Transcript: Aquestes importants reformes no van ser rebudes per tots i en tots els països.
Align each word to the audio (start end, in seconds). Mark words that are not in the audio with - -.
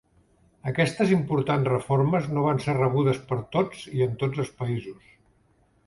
Aquestes 0.71 1.13
importants 1.15 1.69
reformes 1.73 2.31
no 2.37 2.47
van 2.47 2.63
ser 2.65 2.77
rebudes 2.81 3.23
per 3.33 3.41
tots 3.59 3.87
i 4.01 4.05
en 4.11 4.21
tots 4.25 4.47
els 4.47 4.55
països. 4.65 5.17